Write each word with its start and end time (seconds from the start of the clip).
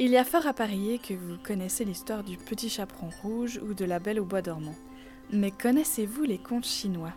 Il 0.00 0.10
y 0.10 0.16
a 0.16 0.24
fort 0.24 0.48
à 0.48 0.52
parier 0.52 0.98
que 0.98 1.14
vous 1.14 1.36
connaissez 1.44 1.84
l'histoire 1.84 2.24
du 2.24 2.36
petit 2.36 2.68
chaperon 2.68 3.10
rouge 3.22 3.60
ou 3.62 3.74
de 3.74 3.84
la 3.84 4.00
belle 4.00 4.18
au 4.18 4.24
bois 4.24 4.42
dormant. 4.42 4.74
Mais 5.30 5.52
connaissez-vous 5.52 6.24
les 6.24 6.38
contes 6.38 6.66
chinois? 6.66 7.12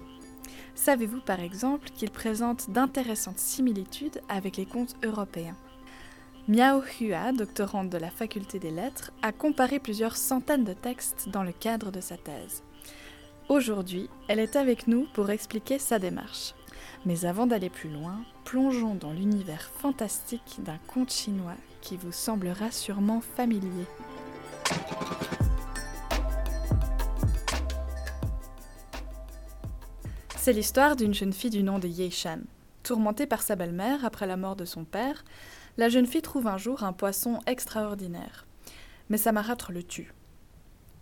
Savez-vous 0.75 1.21
par 1.21 1.39
exemple 1.39 1.89
qu'ils 1.95 2.11
présentent 2.11 2.69
d'intéressantes 2.69 3.39
similitudes 3.39 4.21
avec 4.29 4.57
les 4.57 4.67
contes 4.67 4.95
européens? 5.03 5.57
Miao 6.47 6.83
Hua, 7.01 7.31
doctorante 7.31 7.89
de 7.89 7.97
la 7.97 8.11
faculté 8.11 8.59
des 8.59 8.69
lettres, 8.69 9.11
a 9.23 9.31
comparé 9.31 9.79
plusieurs 9.79 10.15
centaines 10.15 10.63
de 10.63 10.73
textes 10.73 11.29
dans 11.29 11.43
le 11.43 11.53
cadre 11.53 11.91
de 11.91 11.99
sa 11.99 12.15
thèse. 12.15 12.61
Aujourd'hui, 13.49 14.07
elle 14.27 14.39
est 14.39 14.55
avec 14.55 14.85
nous 14.87 15.07
pour 15.15 15.31
expliquer 15.31 15.79
sa 15.79 15.97
démarche. 15.97 16.53
Mais 17.07 17.25
avant 17.25 17.47
d'aller 17.47 17.71
plus 17.71 17.89
loin, 17.89 18.21
plongeons 18.45 18.93
dans 18.93 19.13
l'univers 19.13 19.71
fantastique 19.79 20.59
d'un 20.59 20.77
conte 20.85 21.11
chinois 21.11 21.55
qui 21.81 21.97
vous 21.97 22.11
semblera 22.11 22.71
sûrement 22.71 23.21
familier. 23.21 23.85
C'est 30.37 30.53
l'histoire 30.53 30.95
d'une 30.95 31.13
jeune 31.13 31.33
fille 31.33 31.49
du 31.49 31.61
nom 31.61 31.77
de 31.77 31.87
Ye 31.87 32.09
Shan. 32.09 32.39
Tourmentée 32.83 33.27
par 33.27 33.41
sa 33.41 33.57
belle-mère 33.57 34.05
après 34.05 34.25
la 34.25 34.37
mort 34.37 34.55
de 34.55 34.63
son 34.63 34.85
père, 34.85 35.25
la 35.75 35.89
jeune 35.89 36.05
fille 36.05 36.21
trouve 36.21 36.47
un 36.47 36.57
jour 36.57 36.83
un 36.83 36.93
poisson 36.93 37.41
extraordinaire. 37.47 38.45
Mais 39.09 39.17
sa 39.17 39.33
marâtre 39.33 39.73
le 39.73 39.83
tue. 39.83 40.13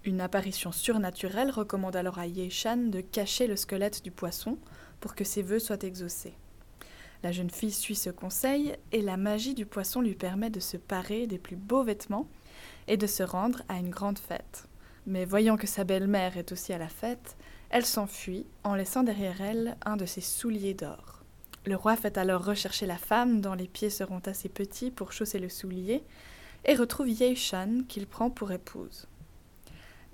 Une 0.04 0.22
apparition 0.22 0.72
surnaturelle 0.72 1.52
recommande 1.52 1.96
alors 1.96 2.18
à 2.18 2.26
Ye 2.26 2.50
Shan 2.50 2.90
de 2.90 3.02
cacher 3.02 3.48
le 3.48 3.56
squelette 3.56 4.04
du 4.04 4.12
poisson 4.12 4.58
pour 5.00 5.14
que 5.14 5.24
ses 5.24 5.44
vœux 5.44 5.60
soient 5.60 5.84
exaucés. 5.84 6.34
La 7.24 7.32
jeune 7.32 7.50
fille 7.50 7.72
suit 7.72 7.96
ce 7.96 8.10
conseil 8.10 8.76
et 8.92 9.02
la 9.02 9.18
magie 9.18 9.54
du 9.54 9.66
poisson 9.66 10.02
lui 10.02 10.16
permet 10.16 10.50
de 10.50 10.60
se 10.60 10.78
parer 10.78 11.28
des 11.28 11.38
plus 11.38 11.56
beaux 11.56 11.84
vêtements 11.84 12.28
et 12.88 12.98
de 12.98 13.08
se 13.08 13.24
rendre 13.24 13.62
à 13.68 13.78
une 13.78 13.90
grande 13.90 14.20
fête. 14.20 14.68
Mais 15.08 15.26
voyant 15.26 15.58
que 15.58 15.68
sa 15.68 15.84
belle-mère 15.84 16.38
est 16.38 16.52
aussi 16.52 16.74
à 16.74 16.78
la 16.78 16.88
fête, 16.88 17.38
elle 17.70 17.86
s'enfuit 17.86 18.46
en 18.64 18.76
laissant 18.76 19.04
derrière 19.04 19.42
elle 19.42 19.78
un 19.86 19.98
de 19.98 20.06
ses 20.06 20.22
souliers 20.22 20.74
d'or. 20.74 21.24
Le 21.66 21.76
roi 21.76 21.96
fait 21.96 22.18
alors 22.18 22.46
rechercher 22.46 22.86
la 22.86 22.98
femme 22.98 23.42
dont 23.42 23.54
les 23.54 23.68
pieds 23.68 23.90
seront 23.90 24.22
assez 24.26 24.50
petits 24.50 24.92
pour 24.92 25.12
chausser 25.12 25.40
le 25.40 25.50
soulier 25.50 26.04
et 26.64 26.76
retrouve 26.76 27.10
Shan 27.36 27.82
qu'il 27.88 28.08
prend 28.08 28.30
pour 28.30 28.52
épouse. 28.52 29.08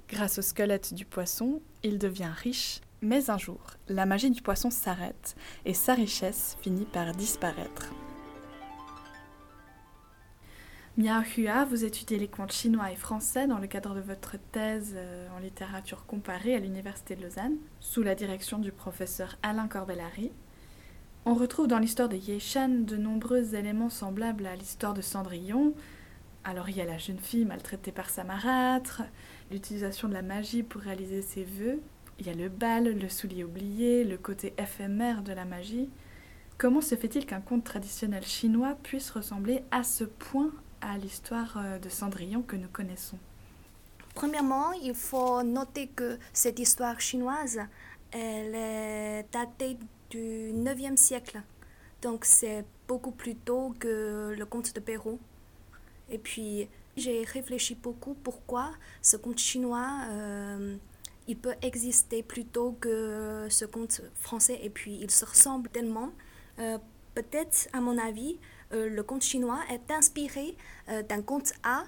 Grâce 0.08 0.40
au 0.40 0.42
squelette 0.42 0.94
du 0.94 1.06
poisson, 1.06 1.62
il 1.84 1.98
devient 1.98 2.32
riche 2.34 2.82
mais 3.02 3.30
un 3.30 3.38
jour, 3.38 3.60
la 3.88 4.06
magie 4.06 4.30
du 4.30 4.42
poisson 4.42 4.70
s'arrête 4.70 5.36
et 5.66 5.74
sa 5.74 5.94
richesse 5.94 6.58
finit 6.62 6.86
par 6.86 7.14
disparaître. 7.14 7.92
Miao 10.98 11.24
Hua, 11.24 11.66
vous 11.66 11.86
étudiez 11.86 12.20
les 12.20 12.28
contes 12.28 12.52
chinois 12.52 12.92
et 12.92 12.98
français 12.98 13.48
dans 13.48 13.60
le 13.60 13.68
cadre 13.68 13.96
de 13.96 14.02
votre 14.02 14.36
thèse 14.52 14.94
euh, 14.96 15.30
en 15.36 15.40
littérature 15.40 16.06
comparée 16.06 16.54
à 16.54 16.60
l'Université 16.60 17.16
de 17.16 17.24
Lausanne, 17.24 17.56
sous 17.80 18.04
la 18.04 18.14
direction 18.14 18.60
du 18.60 18.72
professeur 18.74 19.38
Alain 19.42 19.68
Corbellari. 19.68 20.32
On 21.24 21.34
retrouve 21.34 21.68
dans 21.68 21.80
l'histoire 21.80 22.10
de 22.10 22.18
Ye 22.18 22.40
Shan 22.40 22.84
de 22.86 22.98
nombreux 22.98 23.56
éléments 23.56 23.90
semblables 23.90 24.46
à 24.46 24.56
l'histoire 24.56 24.94
de 24.94 25.02
Cendrillon. 25.02 25.74
Alors 26.44 26.70
il 26.70 26.76
y 26.76 26.82
a 26.82 26.86
la 26.86 26.98
jeune 26.98 27.20
fille 27.20 27.46
maltraitée 27.46 27.92
par 27.94 28.10
sa 28.10 28.24
marâtre, 28.24 29.04
l'utilisation 29.50 30.10
de 30.10 30.14
la 30.14 30.24
magie 30.24 30.62
pour 30.62 30.82
réaliser 30.82 31.22
ses 31.22 31.46
vœux, 31.46 31.80
il 32.22 32.28
y 32.28 32.30
a 32.30 32.36
le 32.36 32.50
bal, 32.50 32.84
le 32.84 33.10
soulier 33.10 33.44
oublié, 33.44 34.04
le 34.04 34.16
côté 34.16 34.54
éphémère 34.60 35.24
de 35.24 35.34
la 35.34 35.44
magie. 35.44 35.90
Comment 36.60 36.80
se 36.80 36.94
fait-il 36.94 37.26
qu'un 37.26 37.42
conte 37.42 37.64
traditionnel 37.64 38.24
chinois 38.24 38.78
puisse 38.84 39.10
ressembler 39.10 39.64
à 39.72 39.84
ce 39.84 40.04
point 40.04 40.52
à 40.82 41.00
l'histoire 41.00 41.58
euh, 41.58 41.80
de 41.80 41.90
Cendrillon 41.90 42.44
que 42.44 42.56
nous 42.56 42.68
connaissons? 42.68 43.18
Premièrement, 44.14 44.72
il 44.74 44.94
faut 44.94 45.42
noter 45.42 45.88
que 45.88 46.20
cette 46.32 46.60
histoire 46.60 47.02
chinoise, 47.02 47.60
elle 48.12 48.54
est 48.54 49.26
datée 49.32 49.80
du 50.12 50.52
9e 50.54 50.98
siècle. 50.98 51.42
Donc 52.04 52.26
c'est 52.26 52.66
beaucoup 52.88 53.14
plus 53.14 53.36
tôt 53.36 53.74
que 53.80 54.36
le 54.38 54.46
conte 54.46 54.76
de 54.76 54.80
Perrault. 54.80 55.20
Et 56.12 56.20
puis 56.20 56.68
j'ai 56.96 57.24
réfléchi 57.24 57.74
beaucoup 57.74 58.14
pourquoi 58.14 58.74
ce 59.02 59.18
conte 59.18 59.40
chinois 59.40 60.02
euh, 60.12 60.78
il 61.28 61.38
peut 61.38 61.56
exister 61.62 62.24
plutôt 62.24 62.74
que 62.74 63.48
ce 63.50 63.66
conte 63.66 64.02
français 64.16 64.60
et 64.62 64.70
puis 64.70 64.98
il 65.02 65.12
se 65.12 65.26
ressemble 65.26 65.70
tellement. 65.70 66.12
Euh, 66.60 66.78
peut-être, 67.16 67.70
à 67.74 67.82
mon 67.82 67.98
avis, 67.98 68.40
euh, 68.74 68.90
le 68.90 69.04
conte 69.04 69.24
chinois 69.24 69.60
est 69.70 69.92
inspiré 69.92 70.56
euh, 70.90 71.04
d'un 71.04 71.22
conte 71.22 71.54
A 71.64 71.84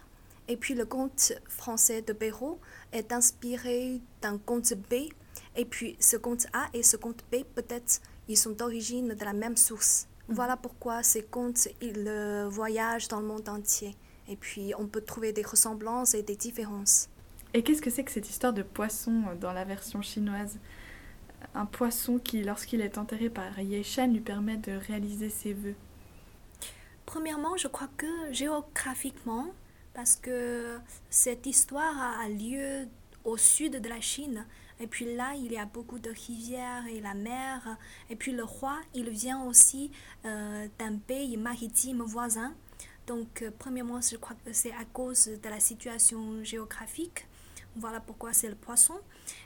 et 0.47 0.57
puis 0.57 0.75
le 0.75 0.85
conte 0.85 1.33
français 1.47 2.01
de 2.01 2.13
Béraud 2.13 2.59
est 2.91 3.11
inspiré 3.11 4.01
d'un 4.21 4.37
conte 4.37 4.73
B. 4.89 5.09
Et 5.55 5.65
puis 5.65 5.95
ce 5.99 6.17
conte 6.17 6.47
A 6.53 6.67
et 6.73 6.83
ce 6.83 6.97
conte 6.97 7.23
B, 7.31 7.43
peut-être, 7.55 8.01
ils 8.27 8.37
sont 8.37 8.51
d'origine 8.51 9.09
de 9.09 9.25
la 9.25 9.33
même 9.33 9.57
source. 9.57 10.07
Mm. 10.27 10.33
Voilà 10.35 10.57
pourquoi 10.57 11.01
ces 11.01 11.23
contes, 11.23 11.67
ils 11.81 12.47
voyagent 12.49 13.07
dans 13.07 13.19
le 13.19 13.27
monde 13.27 13.49
entier. 13.49 13.95
Et 14.27 14.35
puis 14.35 14.73
on 14.77 14.87
peut 14.87 15.01
trouver 15.01 15.33
des 15.33 15.43
ressemblances 15.43 16.13
et 16.13 16.23
des 16.23 16.35
différences. 16.35 17.09
Et 17.53 17.61
qu'est-ce 17.61 17.81
que 17.81 17.89
c'est 17.89 18.03
que 18.03 18.11
cette 18.11 18.29
histoire 18.29 18.53
de 18.53 18.63
poisson 18.63 19.23
euh, 19.29 19.35
dans 19.35 19.53
la 19.53 19.63
version 19.63 20.01
chinoise? 20.01 20.57
Un 21.53 21.65
poisson 21.65 22.17
qui, 22.17 22.43
lorsqu'il 22.43 22.81
est 22.81 22.97
enterré 22.97 23.29
par 23.29 23.59
Ye 23.59 23.83
Shan, 23.83 24.07
lui 24.07 24.21
permet 24.21 24.57
de 24.57 24.71
réaliser 24.71 25.29
ses 25.29 25.53
vœux. 25.53 25.75
Premièrement, 27.05 27.55
je 27.57 27.67
crois 27.67 27.89
que 27.97 28.07
géographiquement, 28.31 29.47
parce 29.93 30.15
que 30.15 30.79
cette 31.09 31.45
histoire 31.45 31.95
a 32.19 32.27
lieu 32.29 32.87
au 33.23 33.37
sud 33.37 33.79
de 33.79 33.89
la 33.89 34.01
Chine, 34.01 34.45
et 34.79 34.87
puis 34.87 35.15
là, 35.15 35.33
il 35.35 35.51
y 35.51 35.57
a 35.57 35.65
beaucoup 35.65 35.99
de 35.99 36.09
rivières 36.09 36.87
et 36.87 36.99
la 36.99 37.13
mer. 37.13 37.77
Et 38.09 38.15
puis 38.15 38.31
le 38.31 38.43
roi, 38.43 38.79
il 38.93 39.09
vient 39.09 39.43
aussi 39.43 39.91
euh, 40.25 40.67
d'un 40.79 40.97
pays 40.97 41.37
maritime 41.37 42.01
voisin. 42.01 42.53
Donc, 43.05 43.41
euh, 43.41 43.51
premièrement, 43.59 44.01
je 44.01 44.17
crois 44.17 44.35
que 44.45 44.53
c'est 44.53 44.71
à 44.71 44.85
cause 44.91 45.27
de 45.27 45.49
la 45.49 45.59
situation 45.59 46.43
géographique. 46.43 47.27
Voilà 47.75 47.99
pourquoi 47.99 48.33
c'est 48.33 48.49
le 48.49 48.55
poisson. 48.55 48.95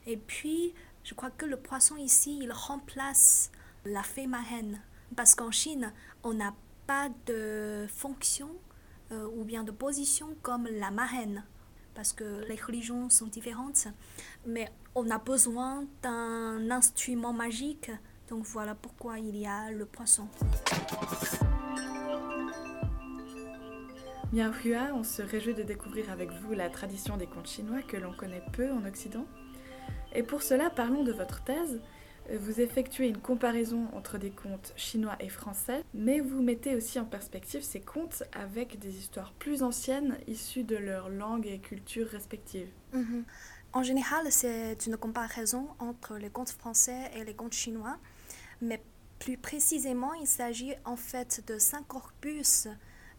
Et 0.06 0.18
puis, 0.18 0.74
je 1.04 1.14
crois 1.14 1.32
que 1.32 1.46
le 1.46 1.58
poisson 1.58 1.96
ici, 1.96 2.40
il 2.42 2.52
remplace 2.52 3.52
la 3.86 4.04
fée 4.04 4.28
marraine. 4.28 4.82
Parce 5.16 5.36
qu'en 5.36 5.52
Chine, 5.52 5.94
on 6.24 6.34
n'a 6.34 6.54
pas 6.86 7.10
de 7.26 7.86
fonction 7.90 8.50
euh, 9.12 9.28
ou 9.36 9.44
bien 9.44 9.64
de 9.64 9.72
position 9.72 10.36
comme 10.42 10.68
la 10.68 10.92
marraine. 10.92 11.44
Parce 11.96 12.14
que 12.14 12.46
les 12.48 12.56
religions 12.56 13.10
sont 13.10 13.28
différentes. 13.28 13.88
Mais 14.46 14.70
on 14.96 15.10
a 15.10 15.18
besoin 15.18 15.86
d'un 16.02 16.70
instrument 16.70 17.34
magique. 17.34 17.92
Donc 18.30 18.44
voilà 18.46 18.76
pourquoi 18.76 19.20
il 19.20 19.38
y 19.38 19.48
a 19.48 19.72
le 19.72 19.86
poisson. 19.86 20.28
Miao 24.34 24.52
Hua, 24.52 24.94
on 24.94 25.04
se 25.04 25.22
réjouit 25.22 25.54
de 25.54 25.64
découvrir 25.64 26.12
avec 26.12 26.32
vous 26.32 26.52
la 26.52 26.70
tradition 26.70 27.16
des 27.16 27.28
contes 27.28 27.48
chinois 27.48 27.82
que 27.82 27.96
l'on 27.96 28.12
connaît 28.12 28.44
peu 28.52 28.70
en 28.72 28.86
Occident. 28.86 29.26
Et 30.14 30.22
pour 30.22 30.44
cela, 30.44 30.70
parlons 30.70 31.06
de 31.06 31.14
votre 31.14 31.46
thèse. 31.46 31.80
Vous 32.38 32.60
effectuez 32.60 33.08
une 33.08 33.20
comparaison 33.20 33.88
entre 33.94 34.18
des 34.18 34.32
contes 34.32 34.74
chinois 34.76 35.16
et 35.22 35.30
français, 35.30 35.82
mais 35.94 36.20
vous 36.20 36.42
mettez 36.42 36.76
aussi 36.76 37.00
en 37.00 37.06
perspective 37.06 37.62
ces 37.62 37.80
contes 37.80 38.24
avec 38.34 38.80
des 38.80 38.98
histoires 38.98 39.32
plus 39.32 39.64
anciennes 39.64 40.18
issues 40.28 40.66
de 40.66 40.76
leur 40.76 41.08
langue 41.08 41.48
et 41.48 41.60
culture 41.60 42.08
respectives. 42.08 42.70
Mhm. 42.92 43.24
En 43.72 43.84
général, 43.84 44.30
c'est 44.30 44.88
une 44.88 44.98
comparaison 44.98 45.70
entre 45.80 46.18
les 46.18 46.30
contes 46.30 46.50
français 46.50 47.12
et 47.16 47.24
les 47.24 47.34
contes 47.34 47.54
chinois, 47.54 47.98
mais 48.60 48.82
plus 49.20 49.38
précisément, 49.38 50.14
il 50.16 50.28
s'agit 50.28 50.74
en 50.84 50.98
fait 50.98 51.44
de 51.48 51.58
cinq 51.58 51.88
corpus 51.88 52.68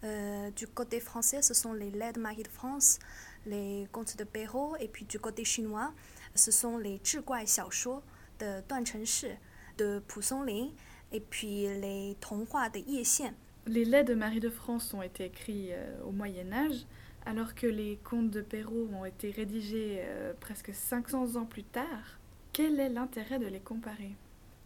euh, 0.04 0.50
du 0.52 0.66
côté 0.66 1.00
français, 1.00 1.42
ce 1.42 1.54
sont 1.54 1.72
les 1.72 1.90
de 1.90 2.20
Marie 2.20 2.42
de 2.42 2.48
France, 2.48 2.98
les 3.46 3.88
contes 3.90 4.16
de 4.16 4.24
Perrault, 4.24 4.76
et 4.78 4.88
puis 4.88 5.04
du 5.04 5.18
côté 5.18 5.44
chinois, 5.44 5.92
ce 6.34 6.50
sont 6.50 6.78
les 6.78 7.00
Zhiguai 7.04 7.44
Xiaoshuo 7.44 8.02
de 8.38 8.60
Duan 8.68 8.86
Chengshi, 8.86 9.28
de 9.76 10.00
Pu 10.06 10.22
Songlin, 10.22 10.68
et 11.12 11.20
puis 11.20 11.62
les 11.62 12.16
Tonghua 12.20 12.68
de 12.68 12.78
Ye 12.78 13.02
Xian. 13.02 13.32
Les 13.66 13.84
laits 13.84 14.06
de 14.06 14.14
Marie 14.14 14.40
de 14.40 14.50
France 14.50 14.94
ont 14.94 15.02
été 15.02 15.24
écrits 15.26 15.68
euh, 15.72 16.02
au 16.04 16.12
Moyen 16.12 16.52
Âge, 16.52 16.86
alors 17.26 17.54
que 17.54 17.66
les 17.66 17.98
contes 18.04 18.30
de 18.30 18.40
Perrault 18.40 18.88
ont 18.94 19.04
été 19.04 19.30
rédigés 19.30 19.98
euh, 20.00 20.32
presque 20.38 20.72
500 20.72 21.36
ans 21.36 21.44
plus 21.44 21.64
tard. 21.64 22.18
Quel 22.52 22.80
est 22.80 22.88
l'intérêt 22.88 23.38
de 23.38 23.46
les 23.46 23.60
comparer? 23.60 24.12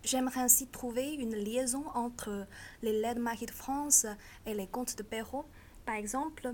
J'aimerais 0.04 0.40
ainsi 0.40 0.66
trouver 0.66 1.14
une 1.14 1.34
liaison 1.34 1.84
entre 1.94 2.46
les 2.82 3.00
lettres 3.00 3.20
Marie 3.20 3.46
de 3.46 3.52
France 3.52 4.06
et 4.46 4.54
les 4.54 4.66
contes 4.66 4.99
de 4.99 5.02
Perrault. 5.02 5.44
Par 5.87 5.94
exemple, 5.94 6.52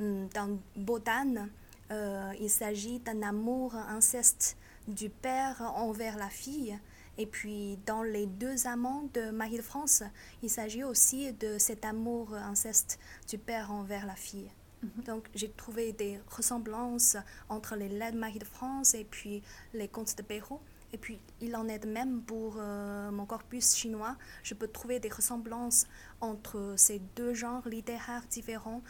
hmm, 0.00 0.26
dans 0.34 0.58
Baudane, 0.76 1.50
euh, 1.90 2.32
il 2.40 2.50
s'agit 2.50 2.98
d'un 3.00 3.22
amour 3.22 3.74
inceste 3.74 4.56
du 4.88 5.10
père 5.10 5.60
envers 5.76 6.16
la 6.16 6.28
fille. 6.28 6.78
Et 7.18 7.26
puis 7.26 7.78
dans 7.86 8.02
les 8.02 8.26
deux 8.26 8.66
amants 8.66 9.08
de 9.14 9.30
Marie 9.30 9.56
de 9.56 9.62
France, 9.62 10.02
il 10.42 10.50
s'agit 10.50 10.84
aussi 10.84 11.32
de 11.32 11.58
cet 11.58 11.84
amour 11.84 12.34
inceste 12.34 12.98
du 13.28 13.38
père 13.38 13.70
envers 13.70 14.06
la 14.06 14.16
fille. 14.16 14.50
Mhm. 14.82 15.04
Donc 15.04 15.28
j'ai 15.34 15.50
trouvé 15.50 15.92
des 15.92 16.20
ressemblances 16.28 17.16
entre 17.48 17.76
les 17.76 17.88
Lettres 17.88 18.18
Marie 18.18 18.38
de 18.38 18.44
France 18.44 18.94
et 18.94 19.04
puis 19.04 19.42
les 19.72 19.88
contes 19.88 20.16
de 20.16 20.22
Perrault. 20.22 20.60
Et 20.96 20.98
puis, 20.98 21.18
il 21.42 21.54
en 21.56 21.68
est 21.68 21.80
de 21.80 21.90
même 21.90 22.22
pour 22.22 22.56
euh, 22.58 23.10
mon 23.10 23.26
corpus 23.26 23.76
chinois. 23.76 24.16
Je 24.42 24.54
peux 24.54 24.66
trouver 24.66 24.98
des 24.98 25.10
ressemblances 25.10 25.84
entre 26.22 26.72
ces 26.78 27.00
deux 27.14 27.34
genres 27.34 27.68
littéraires 27.68 28.22
différents, 28.30 28.80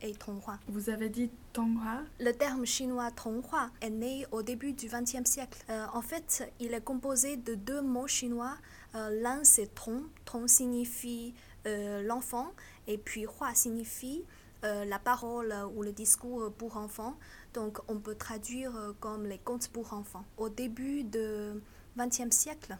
et 0.00 0.12
Tonghua. 0.14 0.58
Vous 0.68 0.88
avez 0.88 1.10
dit 1.10 1.30
Tonghua? 1.52 2.00
Le 2.18 2.32
terme 2.32 2.64
chinois 2.64 3.10
Tonghua 3.10 3.68
est 3.82 3.90
né 3.90 4.24
au 4.32 4.42
début 4.42 4.72
du 4.72 4.86
XXe 4.86 5.28
siècle. 5.28 5.62
Euh, 5.68 5.84
en 5.92 6.00
fait, 6.00 6.50
il 6.60 6.72
est 6.72 6.82
composé 6.82 7.36
de 7.36 7.54
deux 7.54 7.82
mots 7.82 8.06
chinois. 8.06 8.56
Euh, 8.94 9.20
l'un, 9.20 9.44
c'est 9.44 9.74
Tong. 9.74 10.02
Tong 10.24 10.48
signifie 10.48 11.34
l'enfant, 12.04 12.52
et 12.86 12.96
puis 12.96 13.26
Hua 13.26 13.52
signifie 13.52 14.24
la 14.62 14.98
parole 14.98 15.54
ou 15.74 15.82
le 15.82 15.92
discours 15.92 16.52
pour 16.52 16.76
enfants. 16.76 17.16
Donc 17.56 17.78
on 17.88 17.98
peut 17.98 18.14
traduire 18.14 18.76
euh, 18.76 18.92
comme 19.00 19.26
les 19.26 19.38
contes 19.38 19.68
pour 19.68 19.94
enfants. 19.94 20.24
Au 20.36 20.50
début 20.50 21.04
du 21.04 21.58
XXe 21.96 22.30
siècle, 22.30 22.76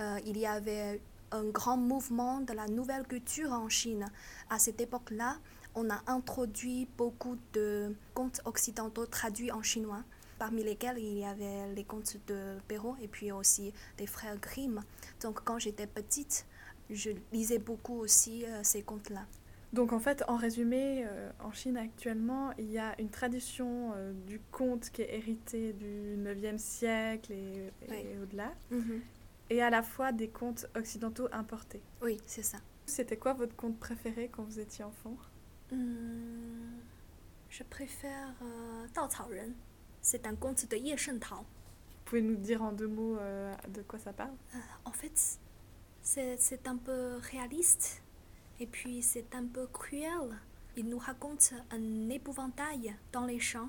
euh, 0.00 0.18
il 0.26 0.36
y 0.36 0.46
avait 0.46 1.00
un 1.30 1.44
grand 1.44 1.76
mouvement 1.76 2.40
de 2.40 2.52
la 2.52 2.66
nouvelle 2.66 3.06
culture 3.06 3.52
en 3.52 3.68
Chine. 3.68 4.10
À 4.50 4.58
cette 4.58 4.80
époque-là, 4.80 5.36
on 5.76 5.88
a 5.90 6.02
introduit 6.08 6.88
beaucoup 6.98 7.38
de 7.52 7.94
contes 8.14 8.40
occidentaux 8.46 9.06
traduits 9.06 9.52
en 9.52 9.62
chinois, 9.62 10.02
parmi 10.40 10.64
lesquels 10.64 10.98
il 10.98 11.18
y 11.18 11.24
avait 11.24 11.72
les 11.74 11.84
contes 11.84 12.16
de 12.26 12.56
Perrault 12.66 12.96
et 13.00 13.06
puis 13.06 13.30
aussi 13.30 13.72
des 13.96 14.08
frères 14.08 14.38
Grimm. 14.38 14.82
Donc 15.22 15.40
quand 15.44 15.60
j'étais 15.60 15.86
petite, 15.86 16.46
je 16.90 17.10
lisais 17.32 17.58
beaucoup 17.58 18.00
aussi 18.00 18.44
euh, 18.44 18.60
ces 18.64 18.82
contes-là. 18.82 19.24
Donc 19.76 19.92
en 19.92 19.98
fait, 19.98 20.24
en 20.26 20.36
résumé, 20.36 21.04
euh, 21.06 21.30
en 21.38 21.52
Chine 21.52 21.76
actuellement, 21.76 22.50
il 22.56 22.72
y 22.72 22.78
a 22.78 22.98
une 22.98 23.10
tradition 23.10 23.92
euh, 23.94 24.14
du 24.26 24.40
conte 24.50 24.88
qui 24.88 25.02
est 25.02 25.14
héritée 25.14 25.74
du 25.74 26.16
9e 26.16 26.56
siècle 26.56 27.30
et, 27.32 27.70
au-delà, 28.22 28.54
mhm. 28.70 29.02
et 29.50 29.60
à 29.60 29.68
la 29.68 29.82
fois 29.82 30.12
des 30.12 30.28
contes 30.28 30.66
occidentaux 30.74 31.28
importés. 31.30 31.82
Oui, 32.00 32.16
c'est 32.24 32.42
ça. 32.42 32.56
C'était 32.86 33.18
quoi 33.18 33.34
votre 33.34 33.54
conte 33.54 33.78
préféré 33.78 34.30
quand 34.32 34.44
vous 34.44 34.58
étiez 34.58 34.82
enfant? 34.82 35.14
Hmm, 35.70 36.78
Je 37.50 37.62
préfère 37.62 38.34
euh, 38.40 38.86
Dao 38.94 39.08
Cao 39.08 39.28
Ren. 39.28 39.52
C'est 40.00 40.26
un 40.26 40.36
conte 40.36 40.70
de 40.70 40.76
Ye 40.78 40.96
Shentao. 40.96 41.36
Vous 41.36 42.02
pouvez 42.06 42.22
nous 42.22 42.36
dire 42.36 42.62
en 42.62 42.72
deux 42.72 42.88
mots 42.88 43.18
de 43.68 43.82
quoi 43.82 43.98
ça 43.98 44.12
parle? 44.12 44.32
En 44.84 44.92
fait, 44.92 45.38
c'est 46.00 46.68
un 46.68 46.76
peu 46.76 47.16
réaliste 47.32 48.04
et 48.60 48.66
puis 48.66 49.02
c'est 49.02 49.34
un 49.34 49.44
peu 49.44 49.66
cruel. 49.66 50.38
Il 50.76 50.88
nous 50.88 50.98
raconte 50.98 51.54
un 51.70 52.10
épouvantail 52.10 52.94
dans 53.12 53.24
les 53.24 53.40
champs 53.40 53.68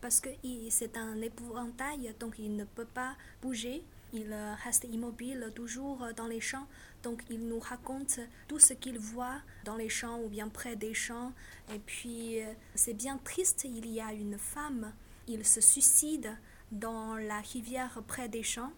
parce 0.00 0.20
que 0.20 0.28
c'est 0.70 0.96
un 0.96 1.20
épouvantail, 1.20 2.14
donc 2.20 2.38
il 2.38 2.56
ne 2.56 2.64
peut 2.64 2.86
pas 2.86 3.16
bouger. 3.42 3.82
Il 4.12 4.32
reste 4.64 4.86
immobile 4.90 5.52
toujours 5.54 6.06
dans 6.16 6.28
les 6.28 6.40
champs, 6.40 6.66
donc 7.02 7.22
il 7.28 7.46
nous 7.48 7.58
raconte 7.58 8.20
tout 8.46 8.58
ce 8.58 8.72
qu'il 8.72 8.98
voit 8.98 9.40
dans 9.64 9.74
les 9.74 9.88
champs 9.88 10.20
ou 10.20 10.28
bien 10.28 10.48
près 10.48 10.76
des 10.76 10.94
champs. 10.94 11.32
Et 11.74 11.78
puis 11.80 12.38
c'est 12.74 12.94
bien 12.94 13.18
triste, 13.18 13.64
il 13.64 13.90
y 13.90 14.00
a 14.00 14.12
une 14.12 14.38
femme, 14.38 14.92
il 15.26 15.44
se 15.44 15.60
suicide 15.60 16.36
dans 16.70 17.16
la 17.16 17.40
rivière 17.40 18.00
près 18.06 18.28
des 18.28 18.44
champs 18.44 18.72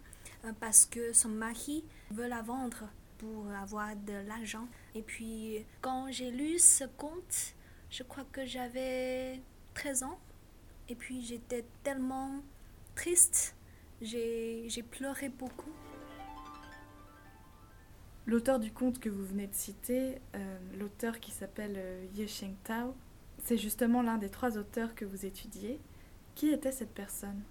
parce 0.59 0.85
que 0.85 1.13
son 1.13 1.29
mari 1.29 1.83
veut 2.11 2.27
la 2.27 2.41
vendre 2.41 2.89
pour 3.19 3.51
avoir 3.51 3.95
de 3.95 4.13
l'argent. 4.27 4.67
Et 4.95 5.03
puis, 5.03 5.65
quand 5.81 6.07
j'ai 6.09 6.31
lu 6.31 6.57
ce 6.57 6.85
conte, 6.85 7.53
je 7.91 8.01
crois 8.03 8.25
que 8.31 8.45
j'avais 8.45 9.39
13 9.75 10.03
ans. 10.03 10.19
Et 10.87 10.95
puis, 10.95 11.21
j'étais 11.21 11.65
tellement 11.83 12.41
triste. 12.95 13.55
J'ai 14.01 14.83
pleuré 14.89 15.29
beaucoup. 15.29 15.71
L'auteur 18.25 18.59
du 18.59 18.71
conte 18.71 18.99
que 18.99 19.09
vous 19.09 19.25
venez 19.25 19.47
de 19.47 19.55
citer, 19.55 20.21
euh, 20.35 20.59
l'auteur 20.77 21.19
qui 21.19 21.31
s'appelle 21.31 21.73
euh, 21.77 22.05
Ye 22.13 22.27
Sheng 22.27 22.53
Tao, 22.63 22.93
c'est 23.43 23.57
justement 23.57 24.03
l'un 24.03 24.17
des 24.17 24.29
trois 24.29 24.57
auteurs 24.57 24.93
que 24.93 25.03
vous 25.03 25.25
étudiez. 25.25 25.79
Qui 26.35 26.51
était 26.51 26.71
cette 26.71 26.93
personne? 26.93 27.41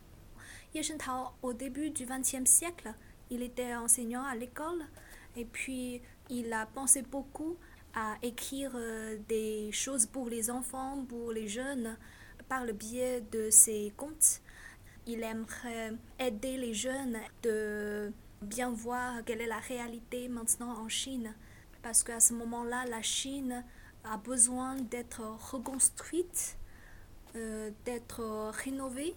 Ye 0.74 0.82
Sheng 0.82 0.98
Tao, 0.98 1.30
au 1.42 1.52
début 1.52 1.90
du 1.90 2.06
XXe 2.06 2.48
siècle, 2.48 2.94
il 3.30 3.42
était 3.42 3.74
enseignant 3.74 4.22
à 4.22 4.36
l'école 4.36 4.84
et 5.38 5.44
puis, 5.44 6.02
il 6.30 6.52
a 6.52 6.66
pensé 6.66 7.02
beaucoup 7.02 7.56
à 7.94 8.16
écrire 8.22 8.72
euh, 8.74 9.16
des 9.28 9.70
choses 9.70 10.04
pour 10.04 10.28
les 10.28 10.50
enfants, 10.50 11.04
pour 11.08 11.30
les 11.30 11.46
jeunes, 11.46 11.96
par 12.48 12.64
le 12.64 12.72
biais 12.72 13.20
de 13.30 13.48
ses 13.50 13.92
contes. 13.96 14.40
Il 15.06 15.22
aimerait 15.22 15.92
aider 16.18 16.56
les 16.56 16.74
jeunes 16.74 17.18
de 17.44 18.12
bien 18.42 18.70
voir 18.70 19.24
quelle 19.24 19.40
est 19.40 19.46
la 19.46 19.60
réalité 19.60 20.28
maintenant 20.28 20.76
en 20.76 20.88
Chine. 20.88 21.32
Parce 21.82 22.02
qu'à 22.02 22.18
ce 22.18 22.34
moment-là, 22.34 22.84
la 22.86 23.02
Chine 23.02 23.64
a 24.02 24.16
besoin 24.16 24.74
d'être 24.74 25.22
reconstruite, 25.52 26.58
euh, 27.36 27.70
d'être 27.84 28.50
rénovée. 28.64 29.14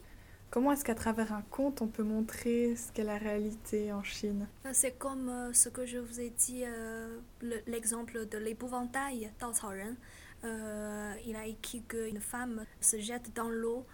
Comment 0.51 0.74
est-ce 0.74 0.83
qu'à 0.83 0.95
travers 0.95 1.31
un 1.31 1.44
conte, 1.44 1.81
on 1.81 1.88
peut 1.88 2.03
montrer 2.03 2.75
ce 2.75 2.92
qu'est 2.92 3.06
la 3.06 3.18
réalité 3.18 3.94
en 3.94 4.03
Chine? 4.03 4.50
Euh, 4.65 4.71
C'est 4.74 4.92
comme 4.92 5.30
euh, 5.30 5.53
ce 5.53 5.69
que 5.69 5.86
je 5.86 5.98
vous 5.98 6.19
ai 6.19 6.30
dit, 6.30 6.63
euh, 6.65 7.21
l'exemple 7.68 8.27
de 8.27 8.38
l'épouvantail 8.38 9.31
Dao 9.39 9.53
Caoren. 9.53 9.95
il 10.44 11.38
a 11.38 11.45
écrit 11.45 11.83
qu'une 11.83 12.19
femme 12.19 12.65
se 12.81 13.00
jette 13.00 13.33
dans 13.33 13.50
l'eau 13.50 13.86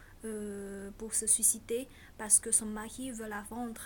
pour 0.97 1.13
se 1.13 1.27
suicider 1.27 1.87
parce 2.17 2.39
que 2.39 2.51
son 2.51 2.65
mari 2.65 3.11
veut 3.11 3.27
la 3.27 3.43
vendre. 3.51 3.81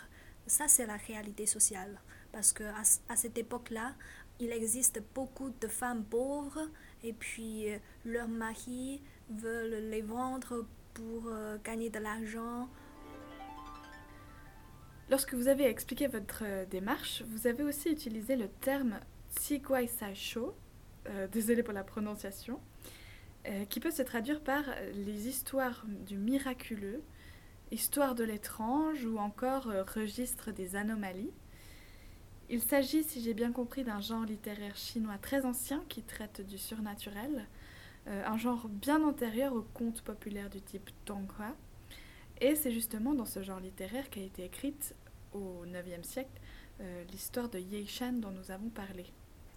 Ça, 0.48 0.70
c'est 0.70 0.86
la 0.86 0.96
réalité 0.96 1.46
sociale. 1.46 2.00
Parce 2.32 2.54
qu'à 2.54 2.74
à 3.10 3.16
cette 3.18 3.38
époque-là, 3.38 3.96
il 4.40 4.52
existe 4.54 5.04
beaucoup 5.14 5.50
de 5.60 5.68
femmes 5.68 6.06
pauvres 6.06 6.70
et 7.04 7.12
puis 7.12 7.66
leurs 8.06 8.30
maris 8.30 9.02
veulent 9.30 9.90
les 9.90 10.02
vendre 10.02 10.66
pour 10.94 11.28
euh, 11.28 11.58
gagner 11.64 11.90
de 11.90 12.00
l'argent. 12.00 12.70
Lorsque 15.10 15.34
vous 15.34 15.48
avez 15.48 15.66
expliqué 15.66 16.08
votre 16.08 16.44
euh, 16.44 16.66
démarche, 16.66 17.24
vous 17.28 17.48
avez 17.48 17.64
aussi 17.64 17.90
utilisé 17.90 18.36
le 18.36 18.48
terme 18.48 19.00
Guai 19.50 19.88
Sai 19.88 20.16
Shou, 20.16 20.52
euh, 21.10 21.28
désolé 21.32 21.64
pour 21.64 21.74
la 21.74 21.84
prononciation, 21.84 22.60
qui 23.70 23.80
peut 23.80 23.90
se 23.90 24.04
traduire 24.04 24.40
par 24.40 24.64
les 24.94 25.28
histoires 25.28 25.84
du 26.06 26.20
miraculeux, 26.20 27.02
histoire 27.72 28.14
de 28.14 28.24
l'étrange 28.24 29.04
ou 29.04 29.18
encore 29.18 29.64
registre 29.96 30.52
des 30.52 30.76
anomalies. 30.76 31.32
Il 32.52 32.62
s'agit, 32.62 33.04
si 33.04 33.20
j'ai 33.20 33.34
bien 33.34 33.52
compris, 33.52 33.84
d'un 33.84 34.00
genre 34.00 34.26
littéraire 34.26 34.76
chinois 34.76 35.18
très 35.20 35.44
ancien 35.44 35.84
qui 35.90 36.04
traite 36.04 36.46
du 36.46 36.60
surnaturel, 36.60 37.48
euh, 38.08 38.24
un 38.26 38.38
genre 38.38 38.68
bien 38.68 39.04
antérieur 39.04 39.54
aux 39.54 39.66
contes 39.74 40.02
populaires 40.02 40.50
du 40.50 40.62
type 40.62 40.90
Tonghua. 41.06 41.56
Et 42.40 42.56
c'est 42.56 42.72
justement 42.72 43.14
dans 43.14 43.26
ce 43.26 43.44
genre 43.44 43.60
littéraire 43.60 44.10
qu'a 44.10 44.22
été 44.22 44.44
écrite 44.46 44.96
au 45.34 45.64
IXe 45.66 46.08
siècle 46.08 46.32
euh, 46.80 47.04
l'histoire 47.12 47.50
de 47.50 47.60
Ye 47.60 47.86
Shan 47.86 48.14
dont 48.14 48.32
nous 48.32 48.50
avons 48.50 48.70
parlé. 48.70 49.06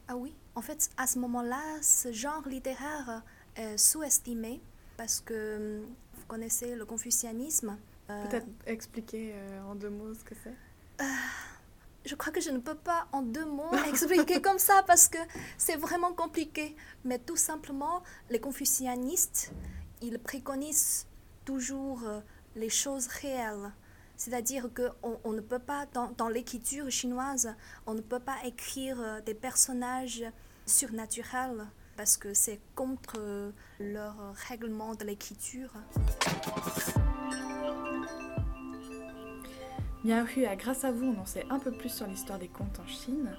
Ah 0.06 0.16
oui, 0.16 0.34
en 0.54 0.60
fait, 0.60 0.90
à 0.98 1.06
ce 1.06 1.18
moment-là, 1.18 1.62
ce 1.80 2.12
genre 2.12 2.46
littéraire 2.46 3.22
est 3.56 3.78
sous-estimé 3.78 4.60
parce 4.98 5.20
que 5.20 5.82
vous 6.14 6.24
connaissez 6.28 6.76
le 6.76 6.84
confucianisme. 6.84 7.78
Euh, 8.10 8.28
Peut-être 8.28 8.46
expliquer 8.66 9.32
en 9.66 9.74
deux 9.74 9.88
mots 9.88 10.12
ce 10.12 10.24
que 10.24 10.34
c'est? 10.34 11.04
Je 12.04 12.14
crois 12.14 12.32
que 12.32 12.40
je 12.40 12.50
ne 12.50 12.58
peux 12.58 12.75
pas 12.75 13.06
en 13.12 13.23
deux 13.23 13.44
mots 13.44 13.73
expliquer 13.88 14.40
comme 14.40 14.58
ça 14.58 14.82
parce 14.87 15.08
que 15.08 15.18
c'est 15.56 15.76
vraiment 15.76 16.12
compliqué. 16.12 16.76
Mais 17.04 17.18
tout 17.18 17.37
simplement, 17.37 18.02
les 18.30 18.40
confucianistes, 18.40 19.52
ils 20.02 20.18
préconisent 20.18 21.06
toujours 21.44 22.02
euh, 22.04 22.20
les 22.56 22.70
choses 22.70 23.06
réelles. 23.06 23.73
C'est-à-dire 24.16 24.68
qu'on 24.75 25.18
on 25.25 25.32
ne 25.32 25.40
peut 25.40 25.58
pas, 25.58 25.87
dans, 25.92 26.11
dans 26.16 26.28
l'écriture 26.28 26.90
chinoise, 26.90 27.54
on 27.87 27.94
ne 27.94 28.00
peut 28.00 28.20
pas 28.20 28.37
écrire 28.44 29.00
euh, 29.00 29.20
des 29.20 29.34
personnages 29.34 30.25
surnaturels 30.66 31.66
parce 31.96 32.16
que 32.16 32.34
c'est 32.34 32.61
contre 32.75 33.16
euh, 33.18 33.50
leur 33.80 34.34
règlement 34.49 34.94
de 34.94 35.04
l'écriture. 35.04 35.73
Miao 40.04 40.26
grâce 40.58 40.84
à 40.84 40.92
vous, 40.92 41.06
on 41.06 41.18
en 41.18 41.25
sait 41.25 41.46
un 41.49 41.58
peu 41.58 41.73
plus 41.73 41.88
sur 41.88 42.06
l'histoire 42.06 42.38
des 42.38 42.49
contes 42.49 42.78
en 42.78 42.87
Chine. 42.87 43.34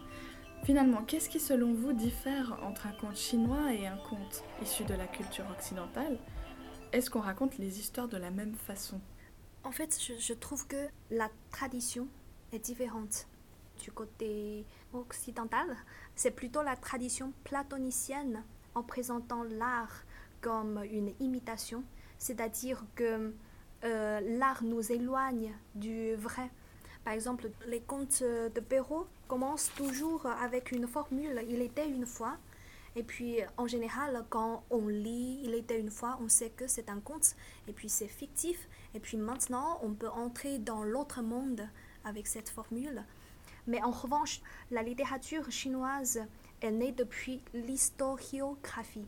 Finalement, 0.63 1.03
qu'est-ce 1.03 1.29
qui 1.29 1.39
selon 1.39 1.75
vous 1.75 1.93
diffère 1.93 2.57
entre 2.63 2.87
un 2.87 2.91
conte 2.93 3.17
chinois 3.17 3.71
et 3.71 3.85
un 3.85 3.97
conte 3.97 4.43
issu 4.63 4.83
de 4.83 4.95
la 4.95 5.05
culture 5.05 5.45
occidentale? 5.51 6.17
Est-ce 6.91 7.11
qu'on 7.11 7.19
raconte 7.19 7.59
les 7.59 7.79
histoires 7.79 8.07
de 8.07 8.17
la 8.17 8.31
même 8.31 8.55
façon? 8.55 8.99
En 9.63 9.71
fait, 9.71 9.95
je, 10.17 10.33
trouve 10.33 10.65
que 10.65 10.87
la 11.11 11.29
tradition 11.51 12.07
est 12.51 12.57
différente. 12.57 13.27
Du 13.83 13.91
côté 13.91 14.65
occidental, 14.91 15.67
c'est 16.15 16.31
plutôt 16.31 16.63
la 16.63 16.75
tradition 16.75 17.31
platonicienne 17.43 18.43
en 18.73 18.81
présentant 18.81 19.43
l'art 19.43 20.03
comme 20.41 20.83
une 20.91 21.13
imitation, 21.19 21.83
c'est-à-dire 22.17 22.83
que 22.95 23.35
euh, 23.85 24.19
l'art 24.37 24.63
nous 24.63 24.91
éloigne 24.91 25.53
du 25.75 26.15
vrai. 26.15 26.49
Par 27.03 27.13
exemple, 27.13 27.49
les 27.67 27.81
contes 27.81 28.23
de 28.23 28.59
Perrault 28.59 29.05
commencent 29.27 29.71
toujours 29.75 30.25
avec 30.25 30.71
une 30.71 30.87
formule 30.87 31.43
il 31.47 31.61
était 31.61 31.87
une 31.87 32.05
fois. 32.05 32.37
Et 32.95 33.03
puis, 33.03 33.39
en 33.57 33.67
général, 33.67 34.25
quand 34.29 34.63
on 34.69 34.87
lit 34.87 35.41
Il 35.43 35.53
était 35.53 35.79
une 35.79 35.91
fois, 35.91 36.17
on 36.21 36.29
sait 36.29 36.49
que 36.49 36.65
c'est 36.65 36.89
un 36.89 36.99
conte, 36.99 37.35
et 37.67 37.73
puis 37.73 37.89
c'est 37.89 38.07
fictif. 38.07 38.67
Et 38.93 38.99
puis 38.99 39.17
maintenant, 39.17 39.79
on 39.83 39.93
peut 39.93 40.09
entrer 40.09 40.57
dans 40.59 40.83
l'autre 40.83 41.21
monde 41.21 41.67
avec 42.05 42.25
cette 42.25 42.49
formule. 42.49 43.03
Mais 43.67 43.81
en 43.83 43.91
revanche, 43.91 44.41
la 44.71 44.83
littérature 44.83 45.51
chinoise 45.51 46.21
est 46.61 46.71
née 46.71 46.91
depuis 46.91 47.41
l'historiographie. 47.53 49.07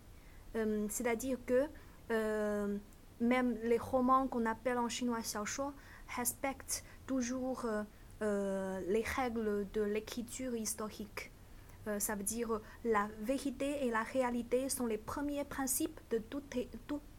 Euh, 0.55 0.87
c'est-à-dire 0.89 1.37
que 1.45 1.65
euh, 2.11 2.77
même 3.19 3.57
les 3.63 3.77
romans 3.77 4.27
qu'on 4.27 4.45
appelle 4.45 4.77
en 4.77 4.89
chinois 4.89 5.21
xiaoshuo 5.21 5.73
respectent 6.15 6.83
toujours 7.05 7.65
euh, 8.21 8.79
les 8.87 9.03
règles 9.03 9.67
de 9.73 9.81
l'écriture 9.81 10.55
historique. 10.55 11.31
ça 11.99 12.15
veut 12.15 12.23
dire 12.23 12.59
la 12.83 13.07
vérité 13.21 13.85
et 13.85 13.91
la 13.91 14.03
réalité 14.03 14.69
sont 14.69 14.87
les 14.87 14.97
premiers 14.97 15.45
principes 15.45 15.99
de 16.09 16.17
toute, 16.17 16.55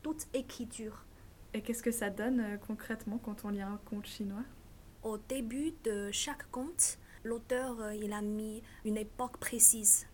toute 0.02 0.26
écriture. 0.34 1.04
Et 1.54 1.62
qu'est-ce 1.62 1.82
que 1.82 1.90
ça 1.90 2.10
donne 2.10 2.58
concrètement 2.66 3.18
quand 3.18 3.44
on 3.44 3.50
lit 3.50 3.62
un 3.62 3.80
conte 3.86 4.06
chinois? 4.06 4.44
Au 5.02 5.16
début 5.16 5.72
de 5.84 6.10
chaque 6.10 6.50
conte, 6.50 6.98
l'auteur 7.24 7.92
il 7.92 8.12
a 8.12 8.20
mis 8.20 8.62
une 8.84 8.96
époque 8.96 9.38
précise 9.38 10.07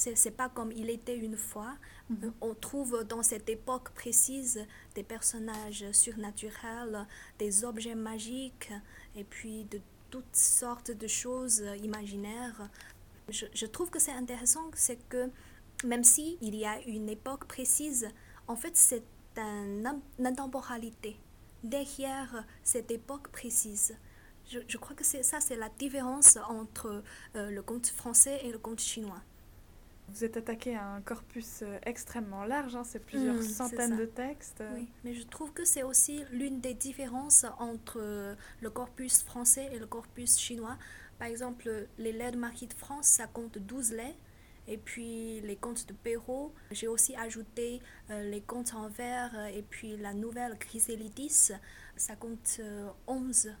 c'est 0.00 0.30
pas 0.30 0.48
comme 0.48 0.72
il 0.72 0.90
était 0.90 1.16
une 1.16 1.36
fois. 1.36 1.74
Mhm. 2.08 2.32
On 2.40 2.54
trouve 2.54 3.04
dans 3.04 3.22
cette 3.22 3.48
époque 3.48 3.90
précise 3.90 4.66
des 4.94 5.02
personnages 5.02 5.84
surnaturels, 5.92 7.06
des 7.38 7.64
objets 7.64 7.94
magiques 7.94 8.72
et 9.14 9.24
puis 9.24 9.64
de 9.64 9.80
toutes 10.10 10.34
sortes 10.34 10.90
de 10.90 11.06
choses 11.06 11.62
imaginaires. 11.82 12.68
Je, 13.28 13.66
trouve 13.66 13.90
que 13.90 14.00
c'est 14.00 14.12
intéressant, 14.12 14.70
c'est 14.74 14.98
que 15.08 15.30
même 15.84 16.02
si 16.02 16.36
il 16.40 16.56
y 16.56 16.64
a 16.64 16.80
une 16.82 17.08
époque 17.08 17.44
précise, 17.46 18.08
en 18.48 18.56
fait 18.56 18.76
c'est 18.76 19.04
une 19.36 20.00
intemporalité 20.24 21.16
derrière 21.62 22.44
cette 22.64 22.90
époque 22.90 23.28
précise. 23.28 23.96
Je, 24.48 24.78
crois 24.78 24.96
que 24.96 25.04
c'est 25.04 25.22
ça, 25.22 25.38
c'est 25.40 25.56
la 25.56 25.68
différence 25.68 26.36
entre 26.48 27.04
euh, 27.36 27.50
le 27.50 27.62
conte 27.62 27.86
français 27.86 28.40
et 28.42 28.50
le 28.50 28.58
conte 28.58 28.80
chinois. 28.80 29.22
Vous 30.12 30.24
êtes 30.24 30.36
attaqué 30.36 30.74
à 30.74 30.86
un 30.86 31.00
corpus 31.00 31.62
euh, 31.62 31.78
extrêmement 31.84 32.44
large, 32.44 32.74
hein, 32.74 32.84
c'est 32.84 33.04
plusieurs 33.04 33.36
mmh, 33.36 33.42
centaines 33.42 33.96
de 33.96 34.06
textes. 34.06 34.62
Oui, 34.74 34.88
mais 35.04 35.14
je 35.14 35.26
trouve 35.26 35.52
que 35.52 35.64
c'est 35.64 35.82
aussi 35.82 36.24
l'une 36.32 36.60
des 36.60 36.74
différences 36.74 37.46
entre 37.58 37.98
euh, 38.00 38.34
le 38.60 38.70
corpus 38.70 39.22
français 39.22 39.68
et 39.72 39.78
le 39.78 39.86
corpus 39.86 40.38
chinois. 40.38 40.76
Par 41.18 41.28
exemple, 41.28 41.86
les 41.98 42.12
laits 42.12 42.34
de 42.34 42.38
Marquis 42.38 42.66
de 42.66 42.74
France, 42.74 43.06
ça 43.06 43.26
compte 43.26 43.58
12 43.58 43.92
laits. 43.92 44.16
Et 44.68 44.76
puis 44.76 45.40
les 45.40 45.56
contes 45.56 45.86
de 45.88 45.92
Perrault, 45.92 46.52
j'ai 46.70 46.86
aussi 46.86 47.16
ajouté 47.16 47.80
euh, 48.10 48.22
les 48.30 48.40
contes 48.40 48.74
en 48.74 48.88
vers 48.88 49.34
et 49.46 49.62
puis 49.62 49.96
la 49.96 50.12
nouvelle 50.12 50.56
Chrysélidis, 50.58 51.52
ça 51.96 52.16
compte 52.16 52.60
11 53.06 53.52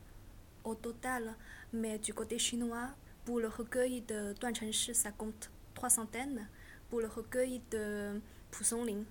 au 0.64 0.74
total. 0.74 1.34
Mais 1.72 1.98
du 1.98 2.14
côté 2.14 2.38
chinois, 2.38 2.90
pour 3.24 3.40
le 3.40 3.48
recueil 3.48 4.02
de 4.02 4.34
Duan 4.34 4.54
Chenshi, 4.54 4.94
ça 4.94 5.10
compte 5.10 5.50
trois 5.80 5.88
centaines, 5.88 6.46
pour 6.90 7.00
le 7.00 7.06
recueil 7.06 7.62
de 7.70 8.20
Ling, 8.84 9.04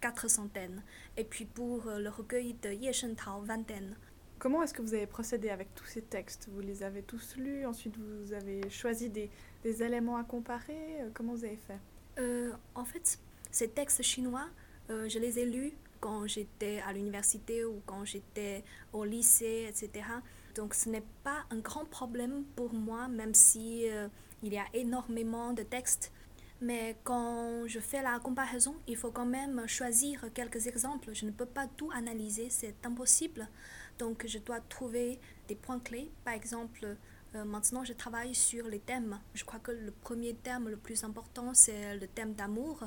quatre 0.00 0.26
centaines, 0.26 0.82
et 1.18 1.24
puis 1.24 1.44
pour 1.44 1.86
euh, 1.86 1.98
le 1.98 2.08
recueil 2.08 2.54
de 2.62 2.70
Ye 2.70 2.90
Tao, 3.14 3.42
vingtaine. 3.42 3.94
Comment 4.38 4.62
est-ce 4.62 4.72
que 4.72 4.80
vous 4.80 4.94
avez 4.94 5.06
procédé 5.06 5.50
avec 5.50 5.74
tous 5.74 5.84
ces 5.84 6.00
textes? 6.00 6.48
Vous 6.50 6.60
les 6.62 6.82
avez 6.82 7.02
tous 7.02 7.36
lus, 7.36 7.66
ensuite 7.66 7.98
vous 7.98 8.32
avez 8.32 8.70
choisi 8.70 9.10
des, 9.10 9.28
des 9.64 9.82
éléments 9.82 10.16
à 10.16 10.24
comparer 10.24 11.02
euh, 11.02 11.10
Comment 11.12 11.34
vous 11.34 11.44
avez 11.44 11.58
fait? 11.58 11.78
Euh, 12.18 12.54
En 12.74 12.86
fait, 12.86 13.18
ces 13.50 13.68
textes 13.68 14.02
chinois, 14.02 14.48
je 14.88 15.18
les 15.18 15.38
ai 15.38 15.44
lus 15.44 15.74
quand 16.00 16.26
j'étais 16.26 16.80
à 16.86 16.94
l'université 16.94 17.66
ou 17.66 17.82
quand 17.84 18.06
j'étais 18.06 18.64
au 18.94 19.04
lycée, 19.04 19.66
etc. 19.68 20.06
Donc 20.54 20.72
ce 20.72 20.88
n'est 20.88 21.04
pas 21.22 21.44
un 21.50 21.58
grand 21.58 21.84
problème 21.84 22.44
pour 22.56 22.72
moi, 22.72 23.08
même 23.08 23.34
si 23.34 23.86
il 24.42 24.52
y 24.52 24.58
a 24.58 24.66
énormément 24.74 25.52
de 25.52 25.62
textes. 25.62 26.12
Mais 26.64 26.96
quand 27.04 27.66
je 27.66 27.78
fais 27.78 28.00
la 28.00 28.18
comparaison, 28.18 28.74
il 28.88 28.96
faut 28.96 29.10
quand 29.10 29.26
même 29.26 29.66
choisir 29.68 30.24
quelques 30.32 30.66
exemples. 30.66 31.10
Je 31.12 31.26
ne 31.26 31.30
peux 31.30 31.44
pas 31.44 31.66
tout 31.66 31.90
analyser, 31.92 32.48
c'est 32.48 32.86
impossible. 32.86 33.46
Donc 33.98 34.24
je 34.26 34.38
dois 34.38 34.60
trouver 34.60 35.20
des 35.46 35.56
points 35.56 35.78
clés. 35.78 36.10
Par 36.24 36.32
exemple, 36.32 36.96
euh, 37.34 37.44
maintenant 37.44 37.84
je 37.84 37.92
travaille 37.92 38.34
sur 38.34 38.66
les 38.66 38.78
thèmes. 38.78 39.20
Je 39.34 39.44
crois 39.44 39.60
que 39.60 39.72
le 39.72 39.90
premier 39.90 40.32
thème 40.36 40.70
le 40.70 40.78
plus 40.78 41.04
important, 41.04 41.52
c'est 41.52 41.98
le 41.98 42.06
thème 42.06 42.32
d'amour. 42.32 42.82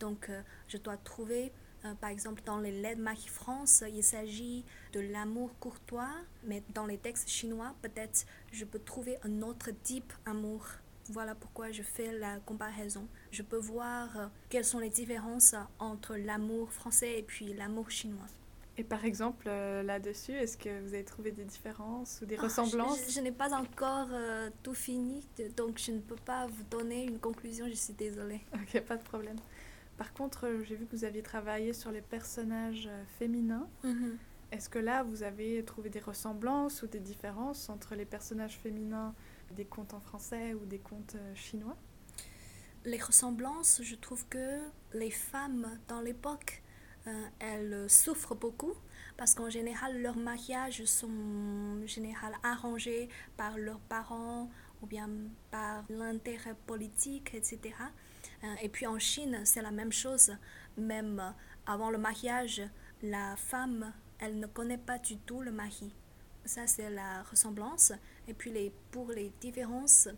Donc 0.00 0.28
euh, 0.28 0.42
je 0.66 0.78
dois 0.78 0.96
trouver, 0.96 1.52
euh, 1.84 1.94
par 1.94 2.10
exemple, 2.10 2.42
dans 2.44 2.58
les 2.58 2.72
lettres 2.82 3.00
Marie-France, 3.00 3.84
il 3.94 4.02
s'agit 4.02 4.64
de 4.92 4.98
l'amour 4.98 5.56
courtois. 5.60 6.10
Mais 6.42 6.64
dans 6.74 6.86
les 6.86 6.98
textes 6.98 7.28
chinois, 7.28 7.76
peut-être 7.80 8.26
je 8.50 8.64
peux 8.64 8.80
trouver 8.80 9.18
un 9.22 9.42
autre 9.42 9.70
type 9.84 10.12
d'amour. 10.26 10.66
Voilà 11.10 11.34
pourquoi 11.34 11.72
je 11.72 11.82
fais 11.82 12.12
la 12.12 12.38
comparaison. 12.38 13.08
Je 13.32 13.42
peux 13.42 13.56
voir 13.56 14.16
euh, 14.16 14.26
quelles 14.48 14.64
sont 14.64 14.78
les 14.78 14.90
différences 14.90 15.56
entre 15.80 16.16
l'amour 16.16 16.72
français 16.72 17.18
et 17.18 17.22
puis 17.22 17.52
l'amour 17.52 17.90
chinois. 17.90 18.26
Et 18.76 18.84
par 18.84 19.04
exemple, 19.04 19.46
euh, 19.48 19.82
là-dessus, 19.82 20.32
est-ce 20.32 20.56
que 20.56 20.80
vous 20.82 20.94
avez 20.94 21.04
trouvé 21.04 21.32
des 21.32 21.44
différences 21.44 22.20
ou 22.22 22.26
des 22.26 22.36
ah, 22.38 22.42
ressemblances 22.42 23.12
Je, 23.12 23.20
n'ai 23.20 23.32
pas 23.32 23.52
encore 23.52 24.06
euh, 24.12 24.50
tout 24.62 24.72
fini, 24.72 25.26
donc 25.56 25.78
je 25.78 25.90
ne 25.90 25.98
peux 25.98 26.16
pas 26.16 26.46
vous 26.46 26.62
donner 26.70 27.04
une 27.04 27.18
conclusion, 27.18 27.66
je 27.68 27.74
suis 27.74 27.92
désolée. 27.92 28.40
Ok, 28.54 28.80
pas 28.82 28.96
de 28.96 29.02
problème. 29.02 29.36
Par 29.98 30.12
contre, 30.12 30.48
j'ai 30.62 30.76
vu 30.76 30.86
que 30.86 30.96
vous 30.96 31.04
aviez 31.04 31.22
travaillé 31.22 31.72
sur 31.72 31.90
les 31.90 32.00
personnages 32.00 32.88
féminins. 33.18 33.68
Mhm. 33.82 34.16
Est-ce 34.52 34.68
que 34.68 34.78
là, 34.78 35.02
vous 35.02 35.24
avez 35.24 35.64
trouvé 35.64 35.90
des 35.90 36.00
ressemblances 36.00 36.82
ou 36.82 36.86
des 36.86 37.00
différences 37.00 37.68
entre 37.68 37.96
les 37.96 38.04
personnages 38.04 38.58
féminins 38.58 39.14
des 39.50 39.64
contes 39.64 39.94
en 39.94 40.00
français 40.00 40.54
ou 40.54 40.64
des 40.66 40.78
contes 40.78 41.16
euh, 41.16 41.34
chinois 41.34 41.76
Les 42.84 43.00
ressemblances, 43.00 43.80
je 43.82 43.94
trouve 43.96 44.26
que 44.28 44.60
les 44.92 45.10
femmes 45.10 45.78
dans 45.88 46.00
l'époque, 46.00 46.62
euh, 47.06 47.26
elles 47.38 47.88
souffrent 47.88 48.34
beaucoup 48.34 48.74
parce 49.16 49.34
qu'en 49.34 49.50
général, 49.50 50.00
leurs 50.00 50.16
mariages 50.16 50.84
sont 50.84 51.86
général 51.86 52.32
arrangés 52.42 53.08
par 53.36 53.58
leurs 53.58 53.80
parents 53.80 54.50
ou 54.82 54.86
bien 54.86 55.10
par 55.50 55.84
l'intérêt 55.90 56.54
politique, 56.66 57.34
etc. 57.34 57.74
Euh, 58.44 58.54
et 58.62 58.68
puis 58.68 58.86
en 58.86 58.98
Chine, 58.98 59.40
c'est 59.44 59.62
la 59.62 59.70
même 59.70 59.92
chose. 59.92 60.32
Même 60.76 61.34
avant 61.66 61.90
le 61.90 61.98
mariage, 61.98 62.62
la 63.02 63.36
femme, 63.36 63.92
elle 64.18 64.38
ne 64.38 64.46
connaît 64.46 64.78
pas 64.78 64.98
du 64.98 65.18
tout 65.18 65.42
le 65.42 65.52
mari. 65.52 65.92
Ça, 66.44 66.66
c'est 66.66 66.90
la 66.90 67.22
ressemblance. 67.24 67.92
Et 68.30 68.34
puis 68.34 68.52
les, 68.52 68.72
pour 68.92 69.10
les 69.10 69.32
différences, 69.40 70.08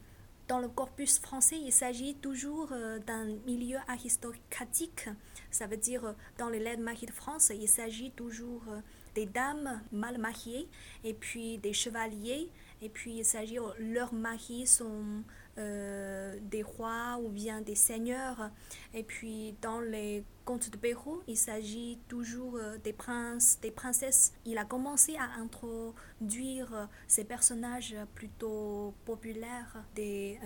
dans 0.47 0.59
le 0.59 0.69
corpus 0.69 1.19
français, 1.19 1.57
il 1.59 1.73
s'agit 1.73 2.14
toujours 2.14 2.69
euh, 2.73 2.99
d'un 2.99 3.25
milieu 3.47 3.78
aristocratique. 3.88 5.09
Ça 5.50 5.66
veut 5.66 5.78
dire, 5.78 6.04
euh, 6.04 6.12
dans 6.37 6.50
les 6.50 6.59
lettres 6.59 6.83
mariées 6.83 7.07
de 7.07 7.12
France, 7.12 7.50
il 7.59 7.66
s'agit 7.66 8.11
toujours 8.11 8.61
euh, 8.69 8.81
des 9.14 9.25
dames 9.25 9.81
mal 9.92 10.19
mariées 10.19 10.69
et 11.04 11.14
puis 11.14 11.57
des 11.57 11.73
chevaliers. 11.73 12.50
Et 12.82 12.88
puis 12.88 13.18
il 13.18 13.24
s'agit, 13.24 13.58
leurs 13.78 14.12
maris 14.12 14.66
sont 14.66 15.22
euh, 15.56 16.36
des 16.42 16.64
rois 16.64 17.20
ou 17.22 17.28
bien 17.28 17.60
des 17.60 17.76
seigneurs. 17.76 18.50
Et 18.92 19.04
puis 19.04 19.54
dans 19.62 19.80
les 19.80 20.24
contes 20.44 20.68
de 20.68 20.76
Perrault, 20.76 21.22
il 21.28 21.36
s'agit 21.36 22.00
toujours 22.08 22.56
euh, 22.56 22.78
des 22.78 22.92
princes, 22.92 23.60
des 23.62 23.70
princesses. 23.70 24.32
Il 24.44 24.58
a 24.58 24.64
commencé 24.64 25.14
à 25.16 25.40
introduire 25.40 26.74
euh, 26.74 26.86
ces 27.06 27.22
personnages 27.22 27.94
plutôt 28.16 28.94
populaires, 29.04 29.84
des 29.94 30.38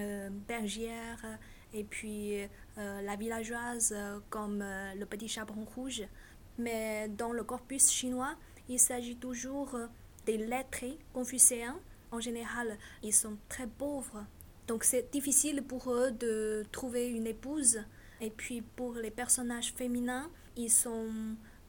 bergères 0.47 1.39
et 1.73 1.85
puis 1.85 2.39
la 2.77 3.17
villageoise 3.17 3.95
comme 4.29 4.63
le 4.95 5.05
petit 5.05 5.29
chaperon 5.29 5.65
rouge. 5.65 6.03
Mais 6.59 7.09
dans 7.09 7.33
le 7.33 7.45
corpus 7.45 7.91
chinois, 7.91 8.35
il 8.69 8.79
s'agit 8.79 9.17
toujours 9.17 9.77
des 10.27 10.37
lettrés 10.37 10.99
confucéens. 11.13 11.79
En 12.11 12.21
général, 12.21 12.79
ils 13.03 13.15
sont 13.15 13.37
très 13.49 13.67
pauvres 13.67 14.25
donc 14.67 14.83
c'est 14.85 15.13
difficile 15.13 15.63
pour 15.63 15.93
eux 15.93 16.11
de 16.11 16.65
trouver 16.73 17.09
une 17.09 17.27
épouse. 17.27 17.85
Et 18.21 18.31
puis 18.31 18.63
pour 18.63 18.95
les 18.95 19.11
personnages 19.11 19.73
féminins, 19.73 20.31
ils 20.57 20.71
sont 20.71 21.07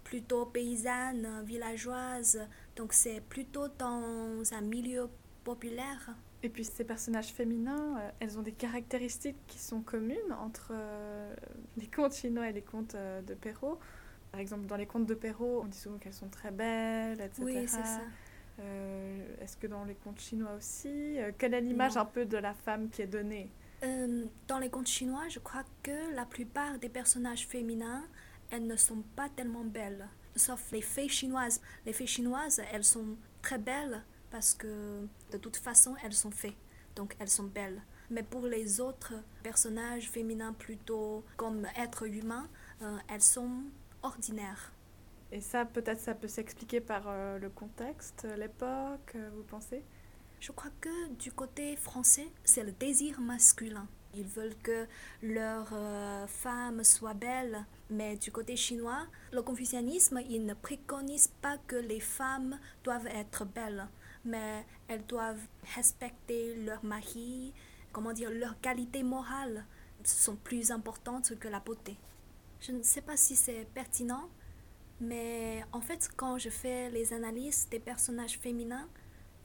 plutôt 0.03 0.45
paysannes, 0.45 1.43
villageoises. 1.45 2.39
Donc 2.75 2.93
c'est 2.93 3.21
plutôt 3.21 3.67
dans 3.77 4.41
un 4.51 4.61
milieu 4.61 5.09
populaire. 5.43 6.15
Et 6.43 6.49
puis 6.49 6.63
ces 6.63 6.83
personnages 6.83 7.33
féminins, 7.33 7.97
euh, 7.99 8.09
elles 8.19 8.37
ont 8.37 8.43
des 8.43 8.51
caractéristiques 8.51 9.37
qui 9.47 9.59
sont 9.59 9.81
communes 9.81 10.31
entre 10.39 10.71
euh, 10.71 11.35
les 11.77 11.87
contes 11.87 12.13
chinois 12.13 12.49
et 12.49 12.53
les 12.53 12.61
contes 12.61 12.95
euh, 12.95 13.21
de 13.21 13.33
Perrault. 13.33 13.79
Par 14.31 14.39
exemple, 14.39 14.67
dans 14.67 14.75
les 14.75 14.85
contes 14.85 15.07
de 15.07 15.15
Perrault, 15.15 15.61
on 15.63 15.67
dit 15.67 15.77
souvent 15.77 15.97
qu'elles 15.97 16.13
sont 16.13 16.29
très 16.29 16.51
belles, 16.51 17.19
etc. 17.21 17.41
Oui, 17.43 17.53
c'est 17.67 17.83
ça. 17.83 18.01
Euh, 18.59 19.35
Est-ce 19.41 19.57
que 19.57 19.67
dans 19.67 19.83
les 19.85 19.95
contes 19.95 20.19
chinois 20.19 20.53
aussi 20.57 21.19
euh, 21.19 21.31
Quelle 21.37 21.53
est 21.53 21.61
l'image 21.61 21.97
un 21.97 22.05
peu 22.05 22.25
de 22.25 22.37
la 22.37 22.53
femme 22.53 22.89
qui 22.89 23.01
est 23.01 23.07
donnée? 23.07 23.51
Euh, 23.83 24.25
dans 24.47 24.57
les 24.57 24.69
contes 24.69 24.87
chinois, 24.87 25.27
je 25.29 25.39
crois 25.39 25.63
que 25.83 26.15
la 26.15 26.25
plupart 26.25 26.79
des 26.79 26.89
personnages 26.89 27.47
féminins, 27.47 28.03
elles 28.49 28.65
ne 28.65 28.75
sont 28.75 29.03
pas 29.15 29.29
tellement 29.29 29.63
belles. 29.63 30.07
Sauf 30.35 30.71
les 30.71 30.81
fées 30.81 31.07
chinoises. 31.09 31.61
Les 31.85 31.93
fées 31.93 32.07
chinoises, 32.07 32.61
elles 32.71 32.83
sont 32.83 33.17
très 33.41 33.57
belles 33.59 34.03
parce 34.31 34.53
que 34.53 35.07
de 35.31 35.37
toute 35.37 35.57
façon, 35.57 35.95
elles 36.03 36.13
sont 36.13 36.31
fées. 36.31 36.55
Donc 36.95 37.15
elles 37.19 37.29
sont 37.29 37.43
belles. 37.43 37.81
Mais 38.09 38.23
pour 38.23 38.45
les 38.47 38.79
autres 38.79 39.13
personnages 39.43 40.09
féminins 40.09 40.53
plutôt 40.53 41.23
comme 41.35 41.67
êtres 41.77 42.07
humains, 42.07 42.47
euh, 42.81 42.97
elles 43.09 43.21
sont 43.21 43.63
ordinaires. 44.01 44.71
Et 45.31 45.41
ça, 45.41 45.65
peut-être, 45.65 45.99
ça 45.99 46.13
peut 46.15 46.27
s'expliquer 46.27 46.79
par 46.79 47.03
euh, 47.07 47.37
le 47.37 47.49
contexte, 47.49 48.25
l'époque, 48.37 49.11
euh, 49.15 49.29
vous 49.35 49.43
pensez? 49.43 49.83
Je 50.39 50.51
crois 50.51 50.71
que 50.79 51.09
du 51.15 51.31
côté 51.31 51.75
français, 51.75 52.27
c'est 52.43 52.63
le 52.63 52.71
désir 52.71 53.19
masculin. 53.19 53.87
Ils 54.13 54.27
veulent 54.27 54.55
que 54.63 54.87
leur 55.21 55.67
euh, 55.73 56.25
femme 56.27 56.83
soit 56.83 57.13
belle, 57.13 57.65
mais 57.89 58.15
du 58.15 58.31
côté 58.31 58.55
chinois, 58.55 59.05
le 59.33 59.41
confucianisme, 59.41 60.21
il 60.29 60.45
ne 60.45 60.53
préconise 60.53 61.27
pas 61.41 61.57
que 61.67 61.75
les 61.75 61.99
femmes 61.99 62.57
doivent 62.83 63.07
être 63.07 63.45
belles, 63.45 63.87
mais 64.23 64.65
elles 64.87 65.05
doivent 65.05 65.45
respecter 65.75 66.55
leur 66.63 66.83
mari, 66.85 67.53
comment 67.91 68.13
dire, 68.13 68.31
leurs 68.31 68.59
qualités 68.61 69.03
morales 69.03 69.65
sont 70.03 70.37
plus 70.37 70.71
importantes 70.71 71.37
que 71.37 71.47
la 71.47 71.59
beauté. 71.59 71.97
Je 72.61 72.71
ne 72.71 72.81
sais 72.81 73.01
pas 73.01 73.17
si 73.17 73.35
c'est 73.35 73.67
pertinent, 73.73 74.29
mais 74.99 75.63
en 75.71 75.81
fait, 75.81 76.09
quand 76.15 76.37
je 76.37 76.49
fais 76.49 76.89
les 76.89 77.13
analyses 77.13 77.67
des 77.69 77.79
personnages 77.79 78.39
féminins, 78.39 78.87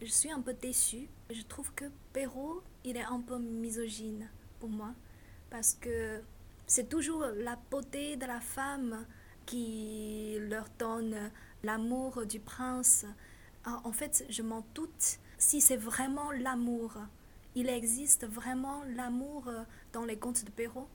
je 0.01 0.07
suis 0.07 0.31
un 0.31 0.41
peu 0.41 0.55
déçue. 0.55 1.09
Je 1.31 1.43
trouve 1.43 1.73
que 1.75 1.85
Perrault, 2.13 2.63
il 2.85 2.97
est 2.97 3.05
un 3.05 3.21
peu 3.21 3.39
misogyne 3.39 4.29
pour 4.61 4.71
moi. 4.71 4.95
Parce 5.51 5.75
que 5.75 6.23
c'est 6.67 6.89
toujours 6.89 7.27
la 7.37 7.57
beauté 7.71 8.17
de 8.17 8.25
la 8.27 8.41
femme 8.41 9.07
qui 9.45 10.39
leur 10.41 10.67
donne 10.79 11.31
l'amour 11.63 12.25
du 12.27 12.41
prince. 12.41 13.05
Ah, 13.65 13.81
En 13.85 13.93
fait, 13.93 14.25
je 14.31 14.43
m'en 14.43 14.65
doute 14.75 15.19
si 15.39 15.61
c'est 15.61 15.77
vraiment 15.77 16.33
l'amour. 16.33 16.97
Il 17.55 17.69
existe 17.69 18.27
vraiment 18.27 18.83
l'amour 18.97 19.51
dans 19.93 20.05
les 20.05 20.17
contes 20.17 20.45
de 20.45 20.51
Perrault? 20.51 20.89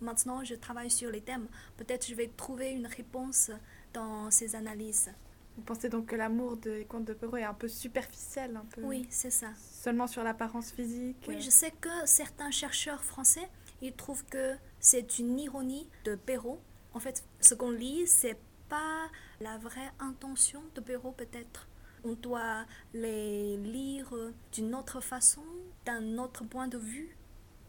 Maintenant, 0.00 0.42
je 0.42 0.56
travaille 0.56 0.90
sur 0.90 1.10
les 1.10 1.20
thèmes. 1.20 1.46
Peut-être 1.76 2.08
je 2.08 2.14
vais 2.16 2.26
trouver 2.26 2.70
une 2.70 2.88
réponse 2.88 3.52
dans 3.92 4.30
ces 4.30 4.54
analyses. 4.56 5.10
Vous 5.56 5.62
pensez 5.62 5.88
donc 5.90 6.06
que 6.06 6.16
l'amour 6.16 6.56
des 6.56 6.86
contes 6.86 7.04
de 7.04 7.12
Perrault 7.12 7.36
est 7.36 7.44
un 7.44 7.52
peu 7.52 7.68
superficiel, 7.68 8.56
un 8.56 8.64
peu 8.64 8.82
Oui, 8.82 9.06
c'est 9.10 9.30
ça. 9.30 9.48
seulement 9.56 10.06
sur 10.06 10.22
l'apparence 10.24 10.70
physique 10.72 11.16
Oui, 11.28 11.40
je 11.42 11.50
sais 11.50 11.70
que 11.72 11.90
certains 12.06 12.50
chercheurs 12.50 13.04
français, 13.04 13.48
ils 13.82 13.92
trouvent 13.92 14.24
que 14.24 14.54
c'est 14.80 15.18
une 15.18 15.38
ironie 15.38 15.88
de 16.04 16.14
Perrault. 16.14 16.60
En 16.94 17.00
fait, 17.00 17.22
ce 17.40 17.54
qu'on 17.54 17.70
lit, 17.70 18.06
c'est 18.06 18.38
pas 18.70 19.10
la 19.40 19.58
vraie 19.58 19.92
intention 19.98 20.62
de 20.74 20.80
Perrault 20.80 21.12
peut-être. 21.12 21.68
On 22.04 22.14
doit 22.14 22.64
les 22.94 23.58
lire 23.58 24.12
d'une 24.52 24.74
autre 24.74 25.00
façon, 25.02 25.42
d'un 25.84 26.16
autre 26.18 26.44
point 26.44 26.66
de 26.68 26.78
vue. 26.78 27.14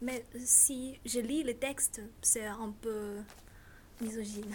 Mais 0.00 0.24
si 0.44 0.98
je 1.04 1.20
lis 1.20 1.42
les 1.44 1.56
textes, 1.56 2.00
c'est 2.22 2.46
un 2.46 2.72
peu 2.80 3.16
misogyne. 4.00 4.54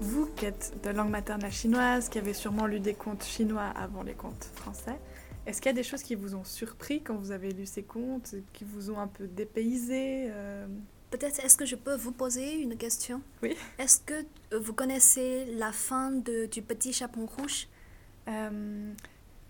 Vous, 0.00 0.26
qui 0.36 0.46
êtes 0.46 0.74
de 0.82 0.90
langue 0.90 1.10
maternelle 1.10 1.52
chinoise, 1.52 2.08
qui 2.08 2.18
avez 2.18 2.34
sûrement 2.34 2.66
lu 2.66 2.80
des 2.80 2.94
contes 2.94 3.24
chinois 3.24 3.72
avant 3.76 4.02
les 4.02 4.14
contes 4.14 4.48
français, 4.54 4.98
est-ce 5.46 5.60
qu'il 5.60 5.68
y 5.68 5.74
a 5.74 5.76
des 5.76 5.82
choses 5.82 6.02
qui 6.02 6.14
vous 6.14 6.34
ont 6.34 6.44
surpris 6.44 7.02
quand 7.02 7.16
vous 7.16 7.30
avez 7.30 7.52
lu 7.52 7.66
ces 7.66 7.82
contes, 7.82 8.34
qui 8.52 8.64
vous 8.64 8.90
ont 8.90 8.98
un 8.98 9.08
peu 9.08 9.26
dépaysé 9.26 10.28
euh, 10.30 10.66
Peut-être 11.10 11.44
est-ce 11.44 11.56
que 11.56 11.66
je 11.66 11.76
peux 11.76 11.94
vous 11.94 12.12
poser 12.12 12.60
une 12.60 12.76
question? 12.76 13.20
Oui. 13.42 13.54
Est-ce 13.78 14.00
que 14.00 14.14
euh, 14.52 14.58
vous 14.58 14.72
connaissez 14.72 15.44
la 15.56 15.70
fin 15.70 16.10
de, 16.10 16.46
du 16.46 16.62
Petit 16.62 16.92
Chaperon 16.92 17.26
Rouge? 17.26 17.68
Euh, 18.26 18.92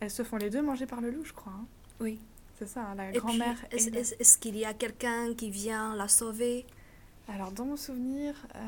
Elles 0.04 0.10
se 0.10 0.22
font 0.22 0.36
les 0.36 0.50
deux 0.50 0.60
manger 0.60 0.84
par 0.84 1.00
le 1.00 1.10
loup, 1.10 1.24
je 1.24 1.32
crois. 1.32 1.52
hein. 1.54 1.66
Oui. 1.98 2.20
C'est 2.58 2.68
ça, 2.68 2.82
hein, 2.82 2.94
la 2.94 3.10
grand-mère. 3.10 3.56
Est-ce 3.70 3.90
la- 3.90 4.38
qu'il 4.40 4.56
y 4.58 4.66
a 4.66 4.74
quelqu'un 4.74 5.32
qui 5.34 5.48
vient 5.50 5.96
la 5.96 6.08
sauver? 6.08 6.66
Alors, 7.26 7.50
dans 7.52 7.64
mon 7.64 7.76
souvenir, 7.78 8.34
euh, 8.54 8.58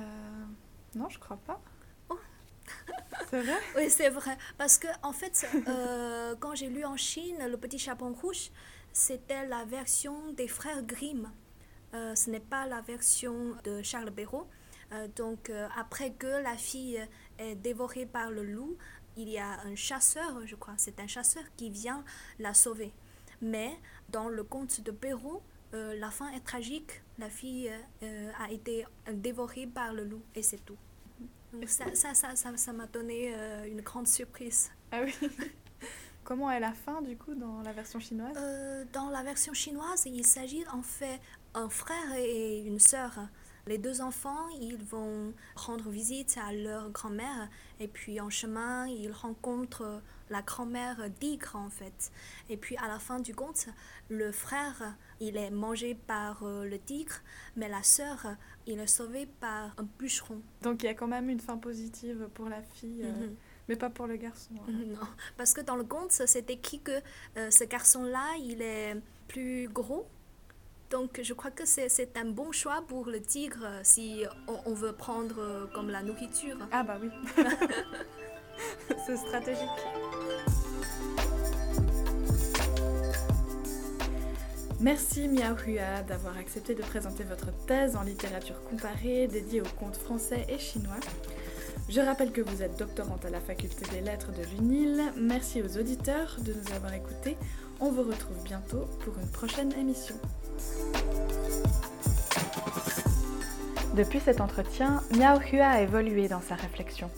non, 0.95 1.11
je 1.11 1.19
crois 1.19 1.37
pas. 1.37 1.61
Oh. 2.09 2.19
C'est 3.31 3.43
vrai? 3.43 3.59
Oui, 3.77 3.91
c'est 3.91 4.09
vrai. 4.09 4.39
Parce 4.57 4.79
que, 4.79 4.89
en 5.03 5.13
fait, 5.13 5.47
euh, 5.69 6.35
quand 6.41 6.55
j'ai 6.55 6.69
lu 6.69 6.87
en 6.87 6.97
Chine 6.97 7.37
Le 7.51 7.57
Petit 7.59 7.79
Chaperon 7.79 8.15
Rouge, 8.15 8.51
c'était 8.95 9.47
la 9.47 9.67
version 9.67 10.33
des 10.33 10.49
frères 10.49 10.83
Grimm. 10.83 11.31
Euh, 11.93 12.15
ce 12.15 12.31
n'est 12.31 12.41
pas 12.41 12.67
la 12.67 12.81
version 12.81 13.55
de 13.65 13.83
Charles. 13.83 14.11
Euh, 14.93 15.09
donc, 15.17 15.53
après 15.77 16.13
que 16.13 16.27
la 16.43 16.57
fille 16.57 17.07
est 17.39 17.57
dévorée 17.57 18.07
par 18.07 18.31
le 18.31 18.43
loup, 18.43 18.77
il 19.17 19.29
y 19.29 19.39
a 19.39 19.61
un 19.61 19.75
chasseur, 19.75 20.47
je 20.47 20.55
crois, 20.57 20.75
c'est 20.77 21.01
un 21.01 21.07
chasseur 21.07 21.45
qui 21.57 21.71
vient 21.71 22.05
la 22.39 22.55
sauver. 22.55 22.93
Mais 23.41 23.79
dans 24.09 24.29
le 24.29 24.45
conte 24.45 24.81
de 24.81 24.91
Perrault, 24.91 25.43
euh, 25.75 25.99
la 25.99 26.11
fin 26.11 26.31
est 26.33 26.45
tragique. 26.45 27.03
La 27.19 27.29
fille 27.29 27.71
euh, 28.03 28.31
a 28.39 28.51
été 28.51 28.87
dévorée 29.13 29.67
par 29.67 29.93
le 29.93 30.05
loup 30.05 30.23
et 30.35 30.43
c'est 30.43 30.65
tout. 30.65 30.77
Donc 31.53 31.69
ça, 31.69 31.85
ça, 31.95 32.15
ça, 32.15 32.37
ça, 32.37 32.57
ça 32.57 32.73
m'a 32.73 32.87
donné 32.87 33.35
euh, 33.35 33.65
une 33.67 33.81
grande 33.81 34.07
surprise. 34.07 34.71
Ah 34.93 35.01
oui. 35.03 35.15
Comment 36.25 36.51
est 36.51 36.59
la 36.59 36.73
fin, 36.73 37.03
du 37.03 37.17
coup, 37.17 37.35
dans 37.35 37.63
la 37.63 37.73
version 37.73 38.01
chinoise? 38.01 38.35
Euh, 38.37 38.85
dans 38.93 39.11
la 39.11 39.23
version 39.23 39.53
chinoise, 39.53 40.07
il 40.07 40.27
s'agit 40.27 40.67
en 40.73 40.83
fait 40.83 41.21
un 41.55 41.69
frère 41.69 42.15
et 42.19 42.63
une 42.63 42.81
sœur. 42.81 43.21
Les 43.67 43.79
deux 43.79 44.01
enfants, 44.01 44.49
ils 44.61 44.77
vont 44.77 45.33
rendre 45.57 45.91
visite 45.91 46.39
à 46.47 46.53
leur 46.53 46.91
grand-mère 46.91 47.49
et 47.81 47.89
puis 47.89 48.21
en 48.21 48.31
chemin, 48.31 48.87
ils 48.87 49.11
rencontrent 49.11 50.03
la 50.31 50.41
grand-mère 50.43 51.11
d'Igre 51.21 51.57
en 51.57 51.69
fait. 51.69 52.13
Et 52.49 52.57
puis 52.57 52.77
à 52.77 52.87
la 52.87 53.01
fin 53.01 53.19
du 53.19 53.35
conte, 53.35 53.67
le 54.09 54.31
frère, 54.31 54.97
il 55.19 55.37
est 55.37 55.51
mangé 55.51 55.97
par 55.97 56.45
euh, 56.45 56.65
le 56.65 56.79
tigre, 56.79 57.15
mais 57.57 57.69
la 57.69 57.83
sœur, 57.83 58.37
il 58.69 58.79
est 58.79 58.87
sauvé 58.87 59.27
par 59.41 59.75
un 59.79 59.89
bûcheron. 59.99 60.41
Donc, 60.63 60.83
il 60.83 60.87
y 60.87 60.89
a 60.89 60.95
quand 60.95 61.09
même 61.09 61.29
une 61.29 61.41
fin 61.41 61.57
positive 61.59 62.29
pour 62.35 62.49
la 62.49 62.63
fille, 62.63 63.03
euh, 63.03 63.11
Mhm. 63.13 63.35
mais 63.69 63.75
pas 63.77 63.91
pour 63.91 64.07
le 64.07 64.17
garçon. 64.17 64.55
hein. 64.69 64.73
Non, 65.01 65.07
parce 65.37 65.53
que 65.55 65.61
dans 65.61 65.77
le 65.77 65.85
conte, 65.85 66.13
c'est 66.13 66.51
écrit 66.51 66.81
que 66.81 67.01
euh, 67.37 67.51
ce 67.51 67.65
garçon-là, 67.65 68.37
il 68.39 68.63
est 68.63 68.95
plus 69.27 69.69
gros. 69.69 70.07
Donc 70.91 71.21
je 71.23 71.35
crois 71.35 71.51
que 71.51 71.65
c'est 71.65 72.17
un 72.17 72.27
bon 72.27 72.53
choix 72.53 72.85
pour 72.87 73.07
le 73.07 73.21
tigre 73.21 73.65
euh, 73.65 73.81
si 73.83 74.25
on, 74.67 74.73
veut 74.73 74.93
prendre 74.93 75.41
euh, 75.41 75.67
comme 75.75 75.91
la 75.91 76.03
nourriture. 76.03 76.57
Ah 76.71 76.85
bah 76.85 76.99
oui. 77.01 77.11
C'est 79.07 79.17
stratégique. 79.17 79.69
Merci 84.79 85.27
Miao 85.29 85.57
Hua 85.57 86.03
d'avoir 86.03 86.37
accepté 86.37 86.75
de 86.75 86.83
présenter 86.83 87.25
votre 87.25 87.51
thèse 87.67 87.97
en 87.97 88.03
littérature 88.03 88.63
comparée 88.63 89.27
dédiée 89.27 89.63
aux 89.63 89.79
contes 89.79 89.97
français 89.97 90.47
et 90.49 90.59
chinois. 90.59 91.01
Je 91.89 92.01
rappelle 92.01 92.31
que 92.31 92.41
vous 92.41 92.63
êtes 92.63 92.79
doctorante 92.79 93.25
à 93.25 93.31
la 93.31 93.41
faculté 93.41 93.85
des 93.91 94.01
lettres 94.01 94.33
de 94.33 94.43
l'UNIL. 94.43 95.03
Merci 95.17 95.63
aux 95.63 95.79
auditeurs 95.79 96.37
de 96.41 96.53
nous 96.53 96.75
avoir 96.75 96.93
écoutés. 96.95 97.37
On 97.79 97.91
vous 97.91 98.05
retrouve 98.05 98.43
bientôt 98.43 98.87
pour 99.05 99.19
une 99.19 99.31
prochaine 99.31 99.71
émission. 99.75 100.15
Depuis 103.95 104.19
cet 104.19 104.41
entretien, 104.41 105.03
Miao 105.15 105.39
Hua 105.41 105.69
a 105.69 105.81
évolué 105.83 106.27
dans 106.27 106.41
sa 106.41 106.55
réflexion. 106.55 107.11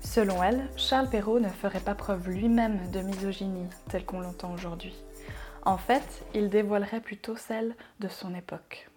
Selon 0.00 0.42
elle, 0.42 0.68
Charles 0.76 1.08
Perrault 1.08 1.38
ne 1.38 1.48
ferait 1.48 1.78
pas 1.78 1.94
preuve 1.94 2.28
lui-même 2.28 2.90
de 2.90 3.00
misogynie 3.00 3.68
telle 3.88 4.04
qu'on 4.04 4.20
l'entend 4.20 4.52
aujourd'hui. 4.52 4.96
En 5.62 5.78
fait, 5.78 6.24
il 6.34 6.48
dévoilerait 6.48 7.00
plutôt 7.00 7.36
celle 7.36 7.76
de 8.00 8.08
son 8.08 8.34
époque. 8.34 8.89